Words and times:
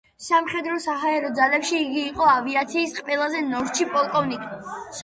სამხედრო-საჰაერო 0.27 1.29
ძალებში 1.41 1.83
იგი 1.83 2.01
იყო 2.13 2.27
ავიაციის 2.33 2.99
ყველაზე 3.05 3.47
ნორჩი 3.55 3.91
პოლკოვნიკი. 3.97 4.65